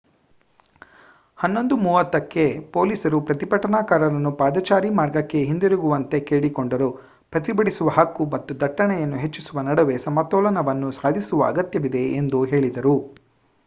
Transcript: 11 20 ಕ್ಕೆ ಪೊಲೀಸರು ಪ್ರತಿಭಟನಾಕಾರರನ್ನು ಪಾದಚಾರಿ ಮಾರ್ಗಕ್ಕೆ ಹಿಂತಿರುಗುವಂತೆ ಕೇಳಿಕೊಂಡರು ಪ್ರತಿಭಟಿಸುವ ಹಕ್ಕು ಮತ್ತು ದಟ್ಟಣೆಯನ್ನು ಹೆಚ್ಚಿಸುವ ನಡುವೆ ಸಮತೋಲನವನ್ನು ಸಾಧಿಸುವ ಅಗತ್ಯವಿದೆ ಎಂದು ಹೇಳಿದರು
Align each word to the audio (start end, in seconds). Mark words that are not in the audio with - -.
11 1.39 1.75
20 1.79 2.21
ಕ್ಕೆ 2.23 2.45
ಪೊಲೀಸರು 2.71 3.17
ಪ್ರತಿಭಟನಾಕಾರರನ್ನು 3.27 4.31
ಪಾದಚಾರಿ 4.39 4.89
ಮಾರ್ಗಕ್ಕೆ 4.95 5.41
ಹಿಂತಿರುಗುವಂತೆ 5.49 6.19
ಕೇಳಿಕೊಂಡರು 6.29 6.89
ಪ್ರತಿಭಟಿಸುವ 7.33 7.95
ಹಕ್ಕು 7.97 8.25
ಮತ್ತು 8.33 8.59
ದಟ್ಟಣೆಯನ್ನು 8.61 9.19
ಹೆಚ್ಚಿಸುವ 9.19 9.67
ನಡುವೆ 9.69 9.97
ಸಮತೋಲನವನ್ನು 10.05 10.91
ಸಾಧಿಸುವ 10.99 11.49
ಅಗತ್ಯವಿದೆ 11.51 12.05
ಎಂದು 12.19 12.41
ಹೇಳಿದರು 12.53 12.97